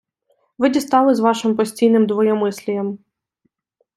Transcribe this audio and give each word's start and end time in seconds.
Ви 0.57 0.69
дістали 0.69 1.15
з 1.15 1.19
вашим 1.19 1.55
постійнім 1.55 2.07
двоємислієм. 2.07 2.97